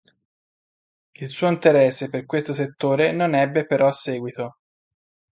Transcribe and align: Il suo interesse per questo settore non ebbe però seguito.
Il 1.13 1.29
suo 1.29 1.47
interesse 1.51 2.09
per 2.09 2.25
questo 2.25 2.55
settore 2.55 3.11
non 3.11 3.35
ebbe 3.35 3.67
però 3.67 3.91
seguito. 3.91 4.57